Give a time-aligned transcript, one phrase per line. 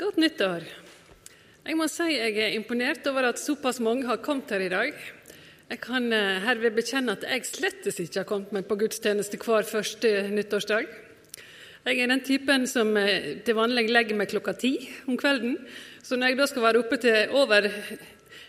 [0.00, 0.62] Godt nyttår.
[1.66, 4.94] Jeg må si jeg er imponert over at såpass mange har kommet her i dag.
[5.68, 9.68] Jeg kan eh, herved bekjenne at jeg slettes ikke har kommet meg på gudstjeneste hver
[9.68, 10.88] første nyttårsdag.
[11.84, 14.72] Jeg er den typen som eh, til vanlig legger meg klokka ti
[15.04, 15.58] om kvelden.
[16.00, 17.68] Så når jeg da skal være oppe til over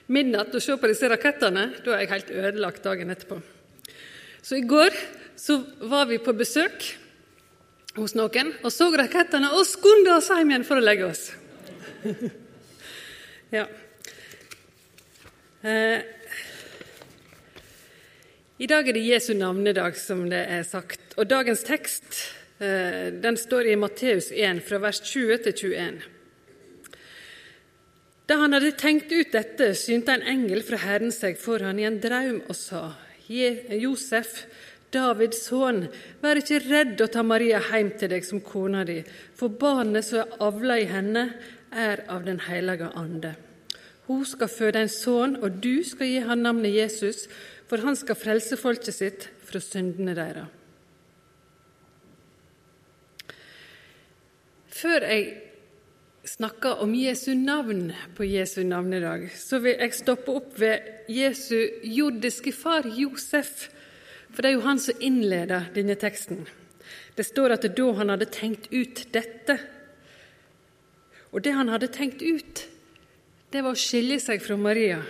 [0.07, 3.41] midnatt og se på disse rakettene, da er jeg helt ødelagt dagen etterpå.
[4.39, 4.95] Så i går
[5.35, 6.93] så var vi på besøk
[7.99, 11.27] hos noen og så rakettene og skunda oss hjem igjen for å legge oss.
[13.57, 13.67] ja.
[15.61, 15.99] Eh,
[18.57, 21.01] I dag er det Jesu navnedag, som det er sagt.
[21.17, 22.17] Og dagens tekst
[22.61, 26.01] eh, den står i Matteus 1, fra vers 20 til 21.
[28.29, 31.87] Da han hadde tenkt ut dette, synte en engel fra Herren seg for han i
[31.89, 32.91] en drøm og sa:"
[33.31, 34.45] Josef,
[34.91, 35.85] Davids sønn,
[36.19, 38.97] vær ikke redd å ta Maria hjem til deg som kona di,
[39.39, 41.29] for barnet som er avla i henne,
[41.71, 43.35] er av Den hellige ande.
[44.07, 47.27] Hun skal føde en sønn, og du skal gi han navnet Jesus,
[47.69, 50.49] for han skal frelse folket sitt fra syndene deres.
[54.81, 55.25] Før jeg
[56.25, 62.53] snakker om Jesu navn på Jesu navnedag, så vil jeg stoppe opp ved Jesu jordiske
[62.55, 63.67] far Josef.
[64.31, 66.47] For det er jo han som innleder denne teksten.
[67.15, 69.59] Det står at da han hadde tenkt ut dette
[71.31, 72.65] Og det han hadde tenkt ut,
[73.51, 75.01] det var å skille seg fra Maria.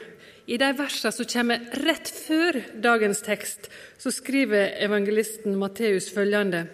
[0.50, 3.70] I de versene som kommer rett før dagens tekst,
[4.02, 6.66] så skriver evangelisten Matteus følgende.: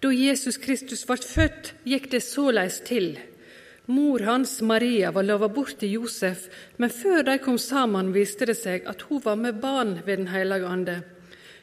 [0.00, 3.14] Da Jesus Kristus ble født, gikk det såleis til.
[3.86, 6.48] Mor hans, Maria, var lova bort til Josef,
[6.80, 10.32] men før de kom sammen, viste det seg at hun var med barn ved Den
[10.32, 11.02] hellige ande.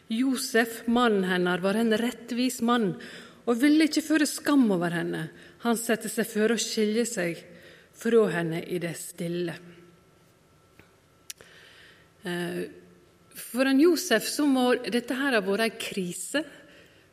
[0.08, 2.94] Josef, mannen hennes, var en rettvis mann
[3.46, 5.30] og ville ikke føre skam over henne.
[5.66, 7.40] Han setter seg for å skille seg
[8.02, 9.56] fra henne i det stille.
[12.23, 12.64] Eh,
[13.38, 16.44] for en Josef så må dette her ha vært ei krise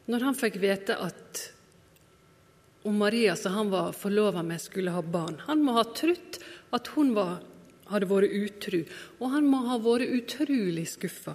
[0.09, 1.43] når han fikk vite at
[2.89, 5.37] om Maria som han var forlova med, skulle ha barn.
[5.49, 6.39] Han må ha trodd
[6.73, 7.43] at hun var,
[7.91, 8.81] hadde vært utru,
[9.21, 11.35] og han må ha vært utrolig skuffa.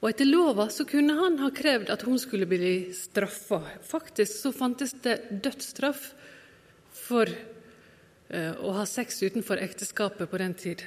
[0.00, 3.60] Og etter lova så kunne han ha krevd at hun skulle bli straffa.
[3.84, 6.06] Faktisk så fantes det dødsstraff
[6.96, 10.84] for uh, å ha sex utenfor ekteskapet på den tid.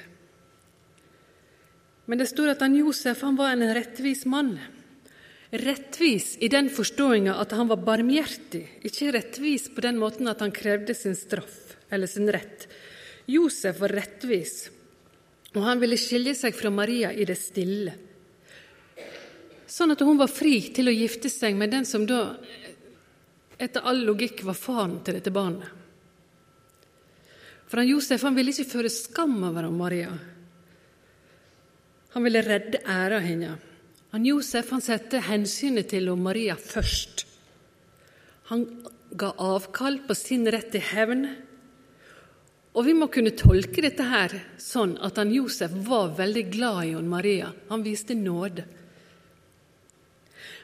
[2.10, 4.56] Men det står at han Josef han var en rettvis mann.
[5.54, 10.52] Rettvis i den forståinga at han var barmhjertig, ikke rettvis på den måten at han
[10.52, 12.66] krevde sin straff eller sin rett.
[13.30, 14.56] Josef var rettvis,
[15.54, 17.94] og han ville skilje seg fra Maria i det stille.
[19.74, 22.36] Sånn at hun var fri til å gifte seg med den som da
[23.58, 25.66] etter all logikk var faren til dette barnet.
[27.66, 30.12] For han Josef han ville ikke føre skam over Maria.
[32.14, 33.58] Han ville redde æra hennes.
[34.14, 37.24] Han Josef han satte hensynet til Maria først.
[38.52, 38.62] Han
[39.10, 41.26] ga avkall på sin rett til hevn.
[42.78, 46.94] Og vi må kunne tolke dette her sånn at han Josef var veldig glad i
[47.02, 47.50] Maria.
[47.72, 48.68] Han viste nåde.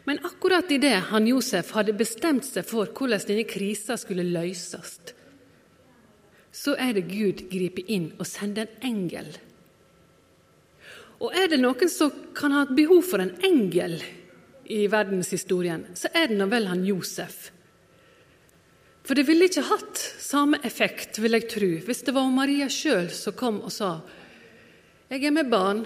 [0.08, 4.96] Men akkurat idet han Josef hadde bestemt seg for hvordan denne krisa skulle løses,
[6.50, 9.30] så er det Gud griper inn og sender en engel
[11.20, 13.98] og er det noen som kan ha et behov for en engel
[14.70, 17.50] i verdenshistorien, så er det nå vel han Josef.
[19.04, 23.10] For det ville ikke hatt samme effekt, vil jeg tro, hvis det var Maria sjøl
[23.12, 23.98] som kom og sa
[25.10, 25.82] jeg er med barn,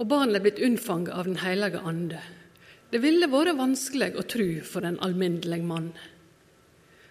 [0.00, 2.22] og barnet er blitt unnfanget av Den hellige ande.
[2.92, 5.92] Det ville vært vanskelig å tro for en alminnelig mann.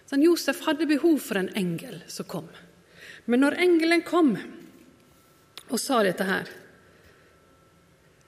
[0.06, 2.46] Så Josef hadde behov for en engel som kom.
[3.26, 4.36] Men når engelen kom
[5.72, 6.50] og sa dette her,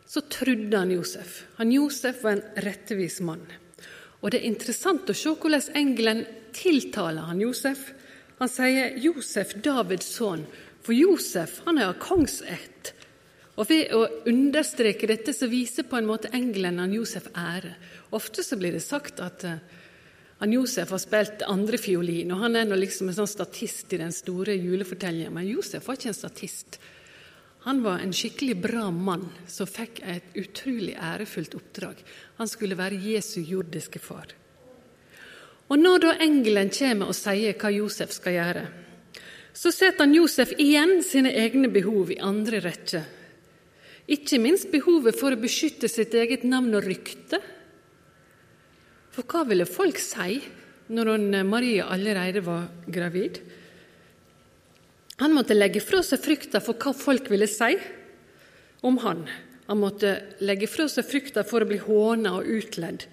[0.09, 1.45] så trodde han Josef.
[1.61, 3.45] Han Josef var en rettevis mann.
[4.23, 6.25] Og Det er interessant å se hvordan engelen
[6.57, 7.93] tiltaler han Josef.
[8.39, 10.47] Han sier 'Josef, Davids sønn',
[10.83, 12.95] for Josef han er av kongsætt.
[13.55, 17.77] Og Ved å understreke dette så viser på en måte engelen han Josef ære.
[18.17, 19.61] Ofte så blir det sagt at uh,
[20.43, 24.13] han Josef har spilt andrefiolin, og han er nå liksom en sånn statist i den
[24.13, 25.33] store julefortellingen.
[25.33, 26.81] Men Josef var ikke en statist.
[27.65, 32.03] Han var en skikkelig bra mann som fikk et utrolig ærefullt oppdrag.
[32.37, 34.35] Han skulle være Jesu jordiske far.
[35.73, 38.65] Og Når da engelen kommer og sier hva Josef skal gjøre,
[39.55, 43.01] så setter han Josef igjen sine egne behov i andre rekke.
[44.11, 47.41] Ikke minst behovet for å beskytte sitt eget navn og rykte.
[49.15, 50.41] For hva ville folk si
[50.93, 51.17] når
[51.49, 53.41] Maria allerede var gravid?
[55.23, 57.77] Han måtte legge fra seg frykta for hva folk ville si
[58.85, 59.25] om han.
[59.71, 63.07] Han måtte legge fra seg frykta for å bli håna og utledd.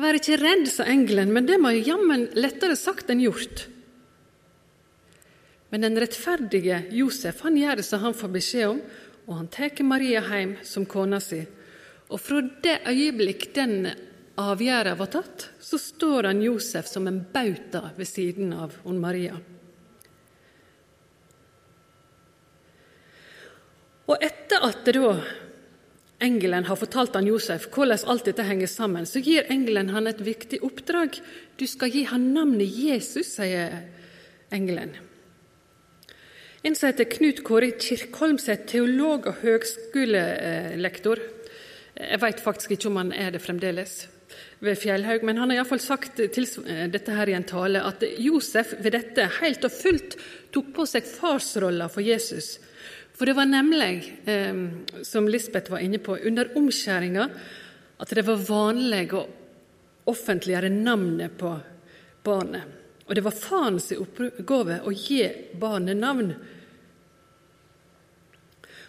[0.00, 3.66] Vær ikke redd, sa engelen, men det var jammen lettere sagt enn gjort.
[5.72, 8.80] Men den rettferdige Josef han gjør det som han får beskjed om,
[9.26, 11.42] og han tar Maria hjem som kona si.
[12.12, 13.86] Og fra det øyeblikk den
[14.40, 19.38] avgjørelsen var tatt, så står han Josef som en bauta ved siden av hun Maria.
[24.10, 25.12] Og etter at da
[26.22, 30.20] engelen har fortalt han Josef hvordan alt dette henger sammen, så gir engelen han et
[30.20, 31.16] viktig oppdrag.
[31.56, 33.80] Du skal gi han navnet Jesus, sier
[34.52, 34.92] engelen.
[36.62, 41.22] En som heter Knut Kåre Kirkholmseth, teolog og høgskolelektor.
[41.98, 44.04] Jeg vet faktisk ikke om han er det fremdeles
[44.62, 46.46] ved Fjellhaug, men han har iallfall sagt til
[46.92, 50.14] dette her i en tale at Josef ved dette helt og fullt
[50.54, 52.56] tok på seg farsrolla for Jesus
[53.22, 54.54] for det var nemlig, eh,
[55.02, 57.28] som Lisbeth var inne på, under omskjæringa
[57.98, 59.26] at det var vanlig å
[60.10, 61.52] offentliggjøre navnet på
[62.24, 62.81] barnet.
[63.12, 65.26] Og det var farens oppgave å gi
[65.60, 66.30] barnet navn.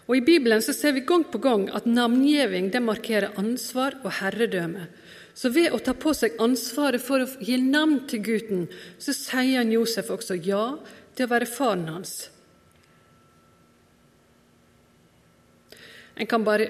[0.08, 4.86] Og I Bibelen så ser vi gang på gang at navngjeving markerer ansvar og herredømme.
[5.36, 8.64] Så ved å ta på seg ansvaret for å gi navn til gutten,
[8.96, 10.78] så sier Josef også ja
[11.18, 12.14] til å være faren hans.
[16.16, 16.70] En kan bare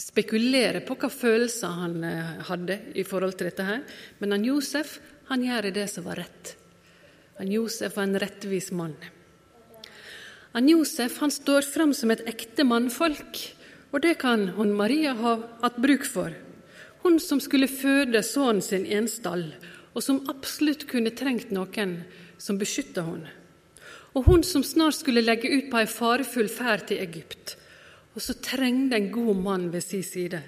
[0.00, 3.84] spekulere på hva følelser han eh, hadde i forhold til dette her.
[4.24, 4.96] Men han Josef
[5.28, 6.56] han gjør det som var rett.
[7.38, 8.96] Han Josef var en rettvis mann.
[10.52, 13.40] Han Josef han står fram som et ekte mannfolk,
[13.92, 16.34] og det kan hun Maria ha hatt bruk for.
[17.02, 19.48] Hun som skulle føde sønnen sin i en stall,
[19.92, 22.02] og som absolutt kunne trengt noen
[22.38, 23.32] som beskytta henne.
[24.12, 27.56] Og hun som snart skulle legge ut på ei farefull ferd til Egypt
[28.14, 30.42] og så trengte en god mann ved sin side,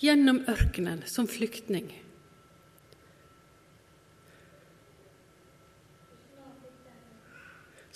[0.00, 1.90] gjennom ørkenen som flyktning.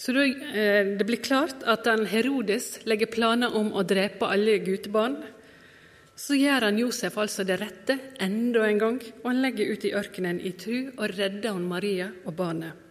[0.00, 5.18] Så eh, Det blir klart at han Herodes legger planer om å drepe alle gutebarn.
[6.16, 9.92] Så gjør han Josef altså det rette enda en gang, og han legger ut i
[9.96, 12.86] ørkenen i tru og redder han Maria og barnet.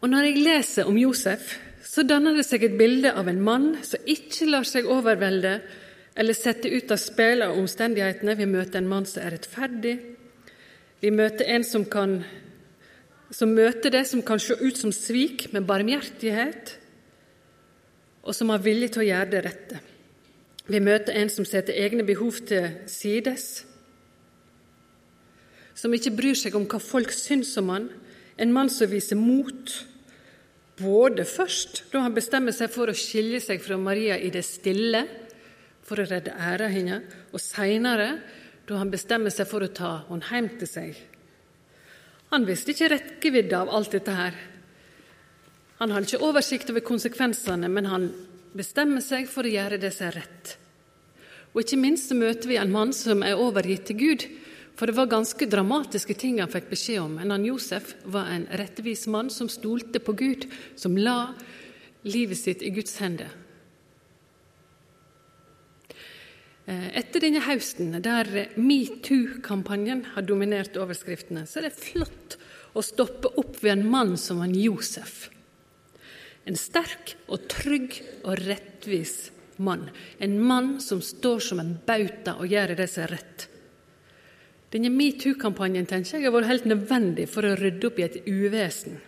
[0.00, 3.72] Og Når jeg leser om Josef, så danner det seg et bilde av en mann
[3.84, 5.58] som ikke lar seg overvelde
[6.16, 8.36] eller sette ut av spill av omstendighetene.
[8.36, 9.96] Vi møter en mann som er rettferdig.
[11.00, 12.22] Vi møter en som, kan,
[13.30, 16.76] som møter det som kan se ut som svik, med barmhjertighet,
[18.26, 19.80] og som har vilje til å gjøre det rette.
[20.70, 23.64] Vi møter en som setter egne behov til sides,
[25.74, 27.88] som ikke bryr seg om hva folk syns om han,
[28.40, 29.72] en mann som viser mot
[30.80, 35.04] både først da han bestemmer seg for å skille seg fra Maria i det stille
[35.84, 38.12] for å redde æra hennes, og seinere
[38.68, 41.00] da han bestemmer seg for å ta henne hjem til seg.
[42.30, 44.36] Han visste ikke rekkevidda av alt dette her.
[45.80, 48.10] Han hadde ikke oversikt over konsekvensene, men han
[48.54, 50.56] bestemmer seg for å gjøre det som er rett.
[51.50, 54.26] Og ikke minst så møter vi en mann som er overgitt til Gud,
[54.78, 57.18] for det var ganske dramatiske ting han fikk beskjed om.
[57.18, 60.46] Men han Josef var en rettvis mann som stolte på Gud,
[60.78, 61.34] som la
[62.06, 63.28] livet sitt i Guds hender.
[65.88, 68.28] Eh, etter denne høsten, der
[68.60, 72.36] metoo-kampanjen har dominert overskriftene, så er det flott
[72.78, 75.28] å stoppe opp ved en mann som han Josef.
[76.46, 79.88] En sterk og trygg og rettvis mann.
[80.18, 83.46] En mann som står som en bauta og gjør det som er rett.
[84.70, 89.00] Denne metoo-kampanjen tenker jeg har vært helt nødvendig for å rydde opp i et uvesen.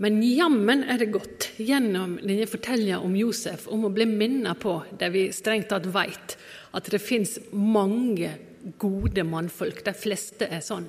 [0.00, 4.78] Men jammen er det godt gjennom denne fortellinga om Josef om å bli minnet på
[4.96, 6.38] det vi strengt tatt veit,
[6.72, 8.32] at det fins mange
[8.80, 9.82] gode mannfolk.
[9.84, 10.88] De fleste er sånn.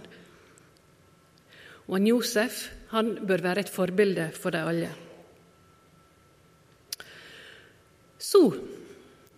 [1.89, 2.63] Og en Josef
[2.93, 4.93] han bør være et forbilde for de alle.
[8.21, 8.45] Så,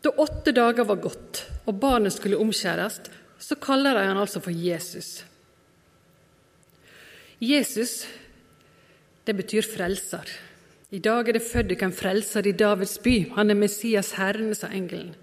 [0.06, 3.00] da åtte dager var gått og barnet skulle omskjæres,
[3.39, 5.24] så kaller de han altså for Jesus.
[7.42, 8.03] Jesus,
[9.27, 10.30] det betyr frelser.
[10.94, 13.15] I dag er det født en frelser i Davids by.
[13.38, 15.15] Han er Messias, Herren, sa engelen.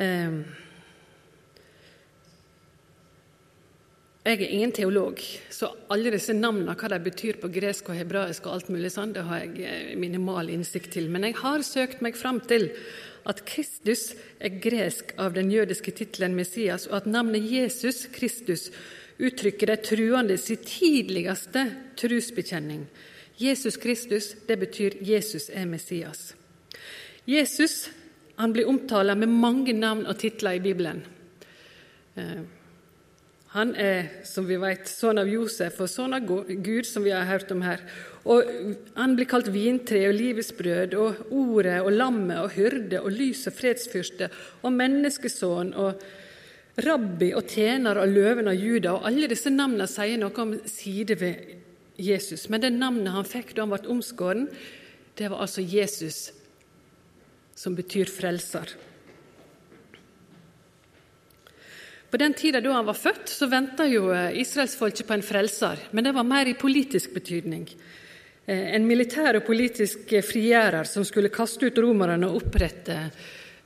[0.00, 0.42] Ehm.
[4.20, 5.16] Jeg er ingen teolog,
[5.48, 9.14] så alle disse navnene, hva de betyr på gresk og hebraisk, og alt mulig sånn,
[9.16, 11.08] det har jeg eh, minimal innsikt til.
[11.08, 12.68] Men jeg har søkt meg fram til
[13.28, 18.68] at Kristus er gresk av den jødiske tittelen Messias, og at navnet Jesus Kristus
[19.20, 21.66] uttrykker de truende sin tidligste
[22.00, 22.86] trosbekjenning.
[23.40, 26.34] Jesus Kristus, det betyr Jesus er Messias.
[27.26, 27.90] Jesus
[28.40, 31.02] han blir omtalt med mange navn og titler i Bibelen.
[32.16, 32.40] Eh,
[33.50, 37.26] han er, som vi vet, sønn av Josef og sønn av Gud, som vi har
[37.26, 37.82] hørt om her.
[38.24, 38.46] Og
[38.94, 43.46] Han blir kalt vintre og livets brød og ordet og lammet og hyrde og lys
[43.50, 44.28] og fredsfyrste
[44.62, 46.04] og menneskesønn og
[46.84, 48.96] rabbi og tjener og løven av Juda.
[48.96, 51.56] Og Alle disse navnene sier noe om side ved
[52.00, 52.48] Jesus.
[52.48, 54.46] Men det navnet han fikk da han ble omskåren,
[55.18, 56.30] det var altså Jesus,
[57.54, 58.72] som betyr frelser.
[62.10, 65.84] På den tida da han var født, så venta jo eh, israelsfolket på en frelser,
[65.94, 67.68] men det var mer i politisk betydning.
[68.46, 72.98] Eh, en militær og politisk eh, frigjører som skulle kaste ut romerne og opprette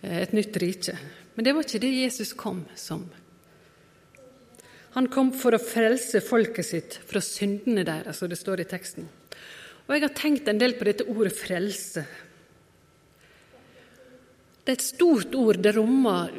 [0.05, 0.93] et nytt rike.
[1.35, 3.07] Men det var ikke det Jesus kom som.
[4.95, 9.09] Han kom for å frelse folket sitt fra syndene deres, som det står i teksten.
[9.85, 12.05] Og Jeg har tenkt en del på dette ordet 'frelse'.
[14.65, 15.61] Det er et stort ord.
[15.61, 16.31] Det rommer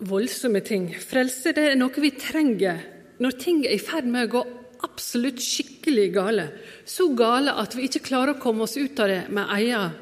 [0.00, 0.88] voldsomme ting.
[0.94, 2.80] Frelse det er noe vi trenger
[3.20, 4.42] når ting er i ferd med å gå
[4.82, 6.46] absolutt skikkelig gale.
[6.88, 9.92] Så gale at vi ikke klarer å komme oss ut av det med egen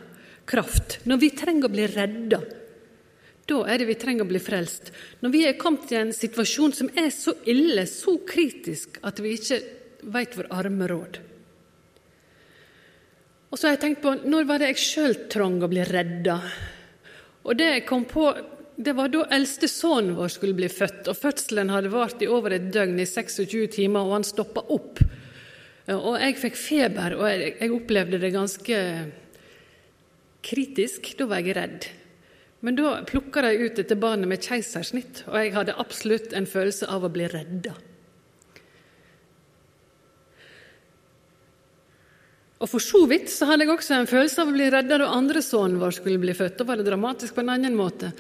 [0.46, 1.00] kraft.
[1.04, 2.40] Når vi trenger å bli redda.
[3.48, 4.90] Da er det vi trenger å bli frelst.
[5.24, 9.38] Når vi er kommet i en situasjon som er så ille, så kritisk, at vi
[9.38, 9.62] ikke
[10.12, 11.18] veit vår arme råd.
[13.48, 16.36] Og så har jeg tenkt på når var det jeg sjøl trang å bli redda?
[17.48, 18.28] Og det jeg kom på
[18.78, 22.54] det var da eldste sønnen vår skulle bli født, og fødselen hadde vart i over
[22.54, 25.00] et døgn, i 26 timer, og han stoppa opp.
[25.96, 28.78] Og jeg fikk feber, og jeg, jeg opplevde det ganske
[30.46, 31.10] kritisk.
[31.18, 31.88] Da var jeg redd.
[32.60, 36.88] Men da plukka de ut dette barnet med keisersnitt, og jeg hadde absolutt en følelse
[36.90, 37.76] av å bli redda.
[42.58, 45.12] Og For så vidt så hadde jeg også en følelse av å bli redda da
[45.14, 46.56] andre sønnen vår skulle bli født.
[46.58, 48.10] Da var det dramatisk på en annen måte.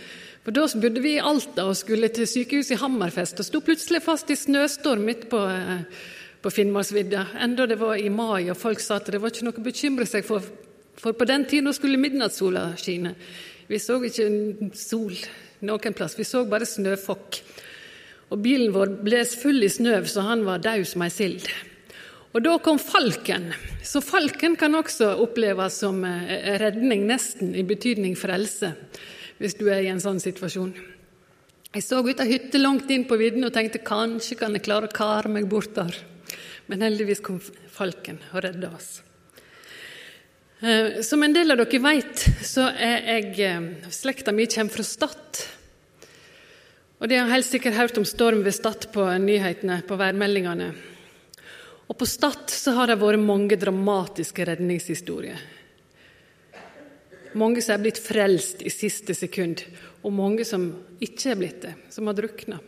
[0.44, 4.04] For Da bodde vi i Alta og skulle til sykehuset i Hammerfest, og sto plutselig
[4.06, 5.82] fast i snøstorm midt på, eh,
[6.40, 9.58] på Finnmarksvidda, enda det var i mai og folk sa at det var ikke noe
[9.58, 10.40] å bekymre seg for,
[10.96, 13.16] for på den tiden skulle midnattssola skine.
[13.68, 14.28] Vi så ikke
[14.78, 15.16] sol
[15.68, 17.40] noen plass, vi så bare snøfokk.
[18.32, 21.48] Og bilen vår bles full i snø, så han var død som ei sild.
[22.36, 23.50] Og da kom falken.
[23.84, 28.74] Så falken kan også oppleves som eh, redning, nesten, i betydning frelse
[29.38, 30.72] hvis du er i en sånn situasjon.
[31.74, 34.88] Jeg så ut av hytte langt inn på vidden og tenkte kanskje kan jeg klare
[34.88, 35.94] å kare meg bort der.
[36.68, 37.38] Men heldigvis kom
[37.72, 38.98] falken og redda oss.
[40.60, 44.84] Eh, som en del av dere vet, så er jeg eh, Slekta mi kommer fra
[44.86, 45.42] Stad.
[46.98, 50.72] Og de har helt sikkert hørt om storm ved Stad på nyhetene, på værmeldingene.
[51.86, 55.44] Og på Stad så har det vært mange dramatiske redningshistorier.
[57.38, 59.62] Mange som er blitt frelst i siste sekund,
[60.02, 62.58] og mange som ikke er blitt det, som har drukna.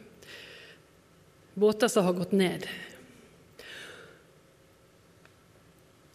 [1.58, 2.70] Båter som har gått ned.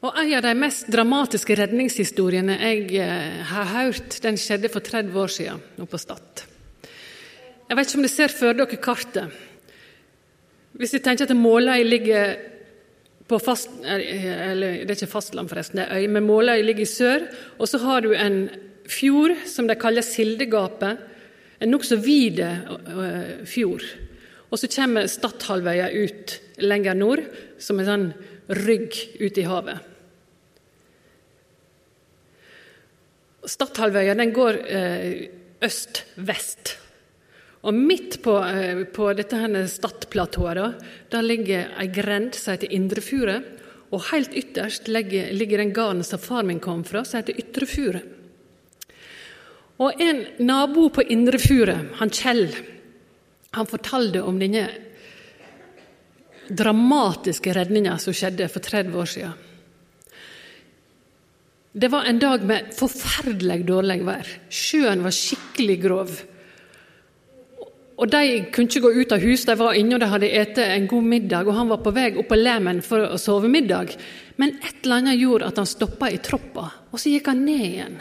[0.06, 5.16] Og En av de mest dramatiske redningshistoriene jeg eh, har hørt, den skjedde for 30
[5.18, 6.44] år siden nå på Stad.
[7.66, 9.40] Jeg vet ikke om dere ser for dere kartet.
[10.78, 12.36] Hvis dere tenker at Måløy ligger
[13.26, 16.92] på fast, eller Det er ikke fastland, forresten, det er øy, men Måløy ligger i
[16.92, 17.26] sør.
[17.58, 18.38] Og så har du en
[18.86, 21.02] fjord som de kaller Sildegapet.
[21.58, 23.82] En nokså vid eh, fjord.
[24.52, 27.26] Og så kommer Stadhalvøya ut lenger nord,
[27.58, 28.08] som en sånn
[28.54, 29.95] rygg ut i havet.
[33.46, 35.28] Stadhalvøya går eh,
[35.64, 36.78] øst-vest.
[37.66, 43.44] Og midt på, eh, på dette Stadplatået der ligger ei grend som heter Indrefuret.
[43.92, 48.04] Og helt ytterst ligger, ligger den gården som far min kom fra, som heter Ytrefuret.
[49.78, 52.50] Og en nabo på Indrefuret, han Kjell,
[53.52, 54.68] han fortalte om denne
[56.48, 59.34] dramatiske redninga som skjedde for 30 år siden.
[61.75, 64.29] Det var en dag med forferdelig dårlig vær.
[64.48, 66.13] Sjøen var skikkelig grov.
[68.00, 68.22] Og De
[68.55, 71.03] kunne ikke gå ut av hus, de var inne og de hadde spist en god
[71.03, 71.48] middag.
[71.48, 73.91] og Han var på vei opp på Lemen for å sove middag.
[74.39, 77.67] Men et eller annet gjorde at han stoppa i troppa, og så gikk han ned
[77.67, 78.00] igjen.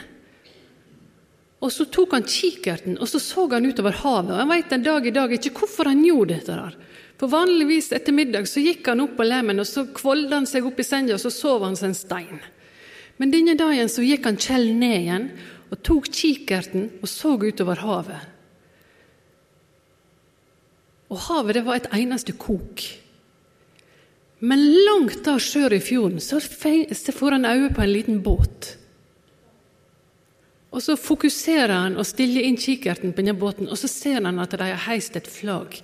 [1.60, 4.30] Og Så tok han kikkerten og så så han utover havet.
[4.30, 6.54] og Jeg vet en dag i dag ikke hvorfor han gjorde dette.
[6.54, 6.76] der.
[7.18, 10.64] For Vanligvis etter middag så gikk han opp på Lemen og så kvolde han seg
[10.64, 12.40] opp i senga og så sov han som en stein.
[13.20, 15.26] Men denne dagen så gikk han Kjell ned igjen
[15.70, 18.30] og tok kikkerten og så utover havet.
[21.14, 22.82] Og havet det var et eneste kok.
[24.44, 28.74] Men langt der sør i fjorden så får han øye på en liten båt.
[30.74, 34.40] Og Så fokuserer han og stiller inn kikkerten på denne båten, og så ser han
[34.42, 35.78] at de har heist et flagg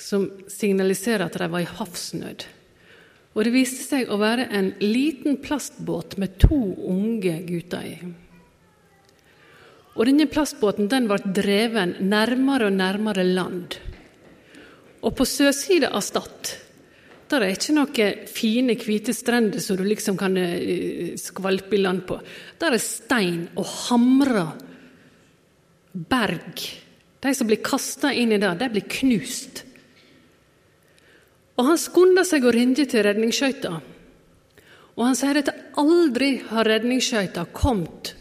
[0.00, 2.46] som signaliserer at de var i havsnød.
[3.34, 7.96] Og Det viste seg å være en liten plastbåt med to unge gutter i.
[9.94, 13.78] Og Denne plastbåten den ble dreven nærmere og nærmere land.
[15.04, 16.54] Og på sørsida av Stad
[17.30, 22.04] der er ikke noen fine, hvite strender som du liksom kan eh, skvalpe i land
[22.06, 22.18] på.
[22.60, 24.44] Der er stein og hamra
[25.94, 26.66] berg.
[27.24, 29.64] De som blir kasta inn i det, de blir knust.
[31.54, 33.72] Og han skunda seg å ringe til redningsskøyta.
[34.94, 38.14] Og han sier at aldri har redningsskøyta kommet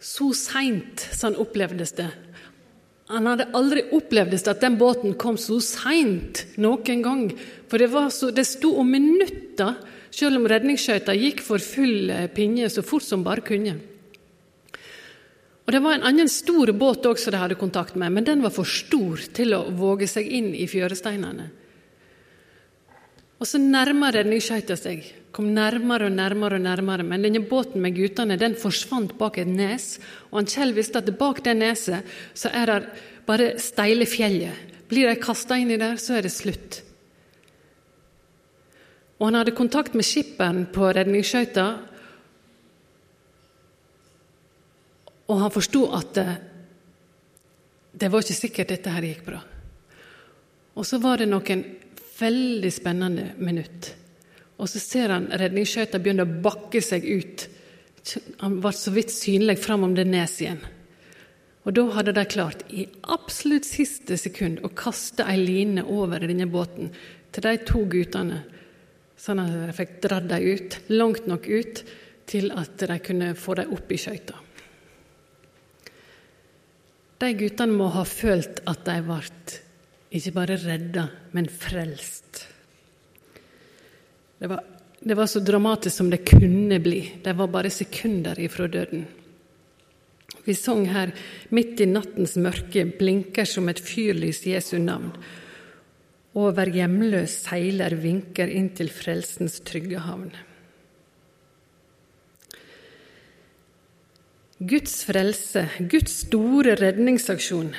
[0.00, 2.08] så seint som han opplevdes det
[3.10, 7.24] han hadde aldri opplevd at den båten kom så seint noen gang.
[7.70, 9.74] For det, så, det sto om minutter,
[10.14, 13.76] selv om redningsskøyta gikk for full pinje så fort som bare kunne.
[15.70, 18.50] Og Det var en annen stor båt også de hadde kontakt med, men den var
[18.50, 21.44] for stor til å våge seg inn i fjøresteinene.
[23.38, 27.94] Og så nærma redningsskøyta seg, kom nærmere og nærmere, og nærmere, men denne båten med
[27.94, 29.86] guttene den forsvant bak et nes.
[30.32, 32.80] Og han Kjell visste at bak det neset så er det
[33.30, 34.74] bare steile fjellet.
[34.90, 36.80] Blir de kasta i der, så er det slutt.
[39.20, 41.68] Og han hadde kontakt med skipperen på redningsskøyta,
[45.30, 46.26] og han forsto at det,
[47.92, 49.40] det var ikke sikkert dette her gikk bra.
[50.74, 51.62] Og så var det noen
[52.20, 53.92] veldig spennende minutt.
[54.60, 57.46] Og så ser han redningsskøyta begynne å bakke seg ut.
[58.42, 60.60] Han var så vidt synlig framom det neset igjen.
[61.68, 66.48] Og da hadde de klart i absolutt siste sekund å kaste ei line over denne
[66.48, 66.92] båten
[67.30, 68.40] til de to guttene,
[69.20, 71.82] sånn at de fikk dratt dem ut, langt nok ut
[72.30, 74.38] til at de kunne få dem opp i skøyta.
[77.20, 79.20] De guttene må ha følt at de ble
[80.10, 81.04] ikke bare redda,
[81.36, 82.40] men frelst.
[84.40, 84.64] Det var,
[85.00, 87.02] det var, så dramatisk som det kunne bli.
[87.22, 89.04] De var bare sekunder ifra døden.
[90.44, 91.12] Vi sang her
[91.50, 95.12] 'Midt i nattens mørke blinker som et fyrlys Jesu navn'.
[96.34, 100.30] Over hjemløs seiler vinker inn til frelsens trygge havn.
[104.60, 107.72] Guds frelse, Guds store redningsaksjon,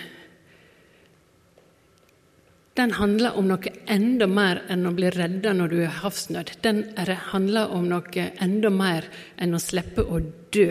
[2.78, 6.54] den handler om noe enda mer enn å bli redda når du er havsnød.
[6.64, 6.86] Den
[7.34, 9.10] handler om noe enda mer
[9.42, 10.22] enn å slippe å
[10.56, 10.70] dø.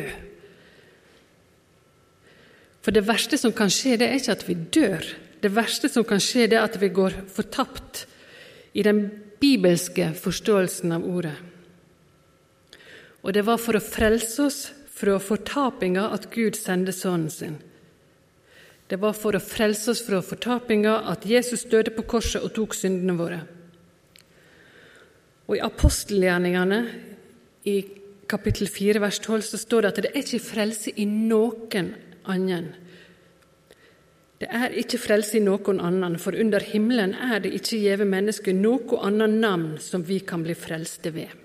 [2.81, 5.11] For det verste som kan skje, det er ikke at vi dør.
[5.45, 8.07] Det verste som kan skje, det er at vi går fortapt
[8.73, 9.05] i den
[9.41, 11.37] bibelske forståelsen av ordet.
[13.21, 14.61] Og det var for å frelse oss
[15.01, 17.59] fra fortapinga at Gud sendte Sønnen sin.
[18.91, 22.75] Det var for å frelse oss fra fortapinga at Jesus døde på korset og tok
[22.75, 23.41] syndene våre.
[25.47, 26.81] Og I apostelgjerningene,
[27.71, 27.77] i
[28.31, 31.93] kapittel 4, vers 12, så står det at det er ikke frelse i noen
[32.31, 32.71] annen.
[34.41, 38.55] Det er ikke frelse i noen annen, for under himmelen er det ikke gjeve menneske
[38.57, 41.40] noe annet navn som vi kan bli frelste ved.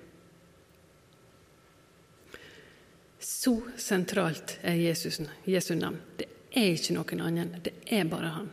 [3.46, 6.00] Så sentralt er Jesus, Jesu navn.
[6.18, 7.52] Det er ikke noen annen.
[7.62, 8.48] Det er bare han.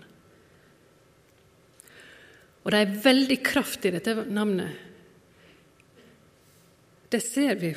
[2.63, 4.77] Og det er veldig kraft i dette navnet.
[7.09, 7.73] Det ser vi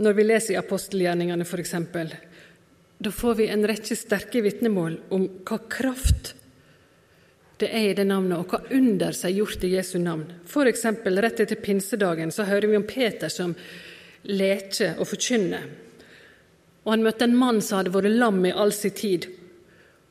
[0.00, 1.76] når vi leser i apostelgjerningene, f.eks.
[2.98, 6.32] Da får vi en rekke sterke vitnemål om hva kraft
[7.60, 10.30] det er i det navnet, og hva under seg gjort i Jesu navn.
[10.48, 10.86] F.eks.
[11.04, 13.52] rett etter pinsedagen så hører vi om Peter som
[14.24, 15.60] leker og forkynne.
[16.84, 19.28] Og han møtte en mann som hadde vært lam i all sin tid,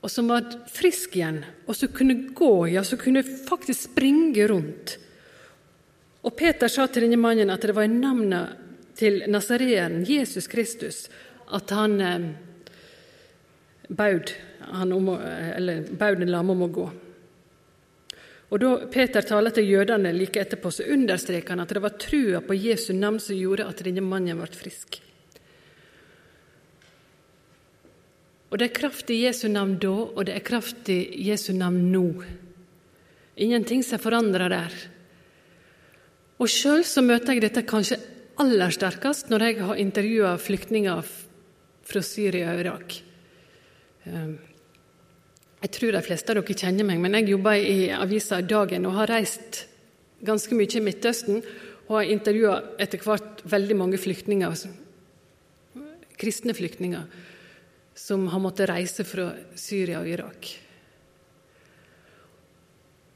[0.04, 4.98] og som var frisk igjen, og som kunne gå, ja, som kunne faktisk springe rundt.
[6.24, 8.60] Og Peter sa til denne mannen at det var i navnet
[9.00, 11.08] til nasareeren Jesus Kristus
[11.54, 12.28] at han eh,
[13.90, 14.34] baud,
[14.74, 16.86] han den lamme om å gå.
[18.54, 22.42] Og Da Peter taler til jødene like etterpå, så understreker han at det var trua
[22.46, 25.00] på Jesu navn som gjorde at denne mannen ble frisk.
[28.54, 31.90] Og det er kraft i Jesu navn da, og det er kraft i Jesu navn
[31.90, 32.06] nå.
[33.42, 34.76] Ingenting som er forandra der.
[36.38, 37.98] Og sjøl møter jeg dette kanskje
[38.38, 41.02] aller sterkest når jeg har intervjua flyktninger
[41.90, 43.00] fra Syria og Irak.
[45.64, 48.98] Jeg tror de fleste av dere kjenner meg, men jeg jobber i avisa Dagen og
[48.98, 49.62] har reist
[50.28, 51.38] ganske mye i Midtøsten
[51.86, 54.66] og har intervjua etter hvert veldig mange flyktninger,
[56.20, 57.06] kristne flyktninger
[57.96, 60.50] som har måttet reise fra Syria og Irak.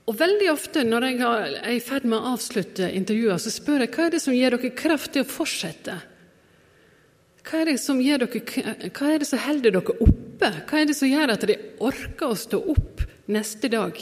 [0.08, 3.92] Og Veldig ofte når jeg er i ferd med å avslutte intervjuer, så spør jeg
[3.92, 5.98] hva er det som gir dere kraft til å fortsette.
[7.44, 10.27] Hva er det som, som holder dere oppe?
[10.38, 13.02] Hva er det som gjør at de orker å stå opp
[13.34, 13.97] neste dag?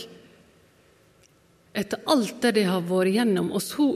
[1.76, 3.88] Etter alt det de har vært gjennom, og så,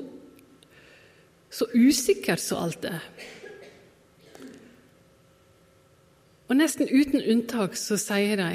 [1.52, 3.04] så usikkert som alt er.
[6.50, 8.52] Og nesten uten unntak så sier de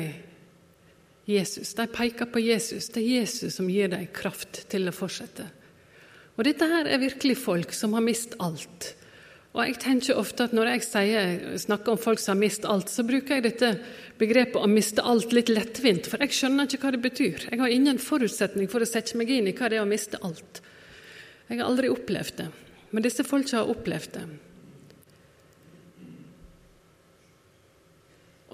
[1.30, 1.76] Jesus.
[1.78, 2.90] De peker på Jesus.
[2.92, 5.46] Det er Jesus som gir dem kraft til å fortsette.
[6.34, 8.90] Og dette her er virkelig folk som har mistet alt
[9.54, 12.90] og jeg tenker ofte at Når jeg sier, snakker om folk som har mistet alt,
[12.90, 13.70] så bruker jeg dette
[14.18, 17.46] begrepet å miste alt litt lettvint, for jeg skjønner ikke hva det betyr.
[17.52, 20.18] Jeg har ingen forutsetning for å sette meg inn i hva det er å miste
[20.26, 20.58] alt.
[21.46, 22.48] Jeg har aldri opplevd det,
[22.90, 24.26] men disse folka har opplevd det.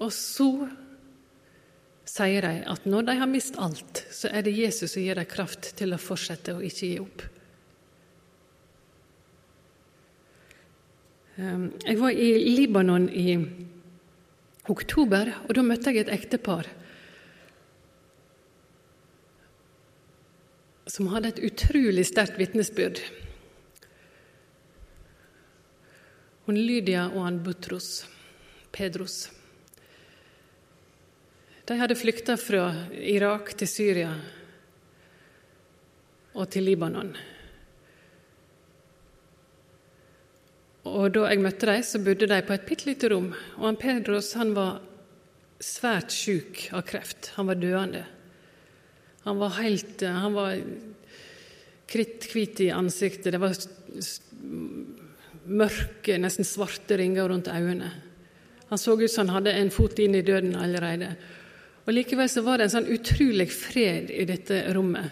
[0.01, 0.49] Og så
[2.09, 5.29] sier de at når de har mistet alt, så er det Jesus som gir dem
[5.29, 7.25] kraft til å fortsette og ikke gi opp.
[11.35, 13.37] Jeg var i Libanon i
[14.69, 16.67] oktober, og da møtte jeg et ektepar
[20.91, 22.99] som hadde et utrolig sterkt vitnesbyrd.
[26.47, 28.03] Hun Lydia og han Butros,
[28.75, 29.29] Pedros.
[31.69, 34.09] De hadde flykta fra Irak til Syria
[36.33, 37.13] og til Libanon.
[40.89, 43.33] Og Da jeg møtte dem, så bodde de på et bitte lite rom.
[43.59, 44.81] Og han Pedros han var
[45.61, 47.33] svært syk av kreft.
[47.37, 48.05] Han var døende.
[49.23, 50.57] Han var helt Han var
[51.91, 53.33] kritthvit i ansiktet.
[53.33, 53.53] Det var
[55.45, 57.91] mørke, nesten svarte ringer rundt øynene.
[58.71, 61.11] Han så ut som han hadde en fot inn i døden allerede.
[61.85, 65.11] Og Likevel så var det en sånn utrolig fred i dette rommet.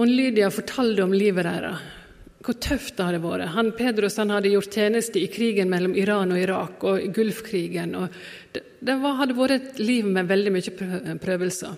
[0.00, 1.99] Og Lydia fortalte om livet deres
[2.40, 3.52] hvor tøft det hadde vært.
[3.52, 7.92] Han Pedros han hadde gjort tjeneste i krigen mellom Iran og Irak og Gulfkrigen.
[7.98, 8.08] Og
[8.54, 11.74] det, det var, hadde vært et liv med veldig mye prøvelser.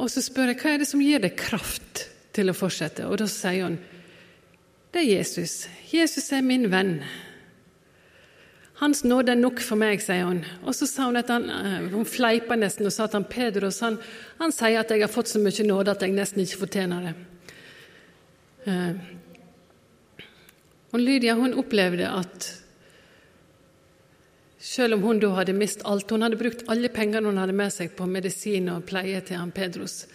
[0.00, 3.08] Og så spør jeg hva er det som gir deg kraft til å fortsette.
[3.10, 3.80] Og da sier hun
[4.90, 5.68] det er Jesus.
[5.92, 6.96] Jesus er min venn.
[8.80, 10.38] Hans nåde er nok for meg, sier hun.
[10.64, 13.82] Og så sa hun at han, eh, hun fleipa nesten og sa at han Pedros
[13.84, 13.98] han,
[14.38, 17.14] han, sier at jeg har fått så mye nåde at jeg nesten ikke fortjener det.
[18.70, 18.96] Eh.
[20.92, 22.48] og Lydia hun opplevde at
[24.60, 27.72] selv om hun da hadde mistet alt Hun hadde brukt alle pengene hun hadde med
[27.72, 30.06] seg på medisin og pleie til han Pedros.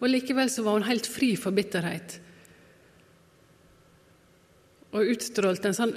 [0.00, 2.18] Og Likevel så var hun helt fri for bitterhet.
[4.92, 5.94] Og utstrålte en sånn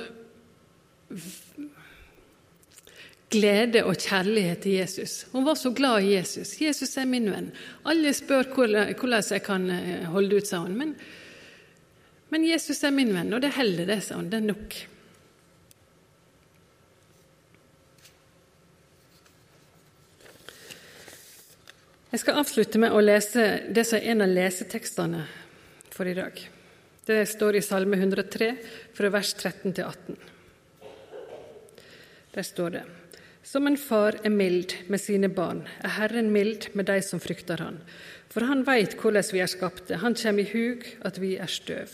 [3.36, 5.26] glede og kjærlighet til Jesus.
[5.34, 6.56] Hun var så glad i Jesus.
[6.62, 7.52] 'Jesus er min venn.'
[7.86, 8.96] Alle spør hvordan
[9.30, 10.78] jeg kan eh, holde ut, sa hun.
[10.78, 10.96] Men,
[12.30, 14.30] men Jesus er min venn, og det holder, det, sa hun.
[14.30, 14.76] Det er nok.
[22.12, 23.46] Jeg skal avslutte med å lese
[23.76, 25.26] det som er en av lesetekstene
[25.92, 26.38] for i dag.
[27.06, 28.48] Det står i Salme 103,
[28.96, 30.16] fra vers 13 til 18.
[32.36, 32.86] Der står det
[33.46, 37.62] som en far er mild med sine barn, er Herren mild med de som frykter
[37.62, 37.78] Han.
[38.34, 41.94] For Han veit hvordan vi er skapte, Han kjem i hug at vi er støv.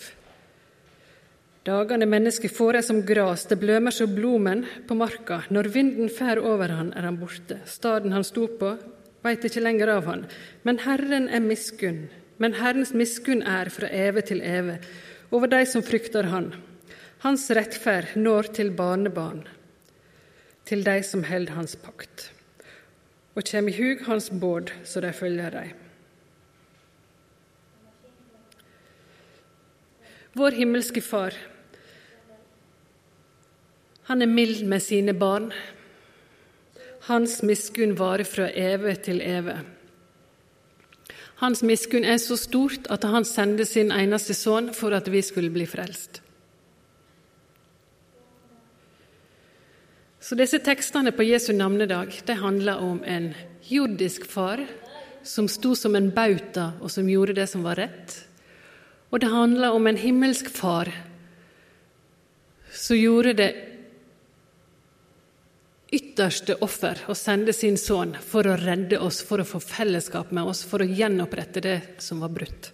[1.67, 5.43] Dagane mennesket får er som gras, det blømer som blomen på marka.
[5.53, 7.59] Når vinden fer over han, er han borte.
[7.69, 8.71] Staden han sto på,
[9.21, 10.25] veit ikke lenger av han.
[10.65, 12.07] Men Herren er miskunn.
[12.41, 14.79] Men Herrens miskunn er fra evig til evig
[15.29, 16.49] over de som frykter Han.
[17.21, 19.45] Hans rettferd når til barnebarn
[20.65, 22.30] til de som held hans pakt,
[23.36, 25.67] og kjem i hug hans båd så de følger dei.
[30.38, 31.36] Vår himmelske Far,
[34.08, 35.52] han er mild med sine barn.
[37.08, 39.60] Hans miskunn varer fra evig til evig.
[41.41, 45.54] Hans miskunn er så stort at han sendte sin eneste sønn for at vi skulle
[45.54, 46.20] bli frelst.
[50.32, 53.34] Så disse tekstene på Jesu navnedag det handler om en
[53.67, 54.62] jordisk far
[55.28, 58.15] som sto som en bauta, og som gjorde det som var rett.
[59.12, 60.88] Og det handler om en himmelsk far
[62.72, 63.52] som gjorde det
[66.00, 70.48] ytterste offer å sende sin sønn for å redde oss, for å få fellesskap med
[70.48, 72.72] oss, for å gjenopprette det som var brutt.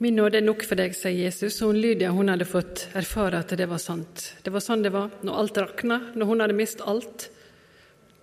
[0.00, 1.58] Min nåde er nok for deg, sier Jesus.
[1.66, 4.30] Og Lydia hun hadde fått erfare at det var sant.
[4.40, 7.28] Det var sånn det var når alt rakna, når hun hadde mistet alt.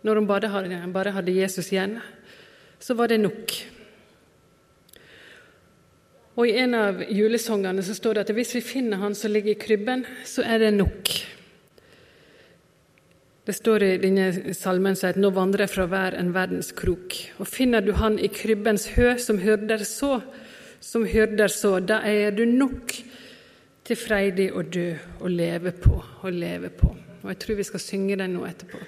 [0.01, 1.99] Når hun bare hadde, bare hadde Jesus igjen,
[2.79, 3.53] så var det nok.
[6.37, 9.55] Og I en av julesangene så står det at hvis vi finner han som ligger
[9.55, 11.13] i krybben, så er det nok.
[13.47, 17.15] Det står i denne salmen at nå vandrer jeg fra hver en verdens krok.
[17.39, 20.17] Og finner du han i krybbens hø, som hyrder så,
[20.83, 22.91] som hyrder så, da er du nok
[23.87, 24.89] til freidig å dø
[25.21, 26.91] og leve på og leve på.
[27.23, 28.83] Og Jeg tror vi skal synge den nå etterpå.